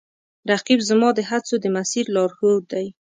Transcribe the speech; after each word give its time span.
رقیب 0.51 0.79
زما 0.89 1.09
د 1.15 1.19
هڅو 1.29 1.55
د 1.63 1.65
مسیر 1.75 2.05
لارښود 2.15 2.63
دی 2.71 2.85